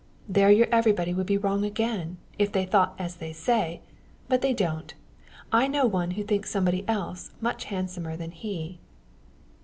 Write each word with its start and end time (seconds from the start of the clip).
"There 0.27 0.49
your 0.49 0.65
everybody 0.71 1.13
would 1.13 1.27
be 1.27 1.37
wrong 1.37 1.63
again 1.63 2.17
if 2.39 2.51
they 2.51 2.65
thought 2.65 2.95
as 2.97 3.17
they 3.17 3.31
say. 3.33 3.81
But 4.27 4.41
they 4.41 4.51
don't. 4.51 4.95
I 5.51 5.67
know 5.67 5.85
one 5.85 6.09
who 6.17 6.23
thinks 6.23 6.49
somebody 6.49 6.83
else 6.87 7.29
much 7.39 7.65
handsomer 7.65 8.17
than 8.17 8.31
he." 8.31 8.79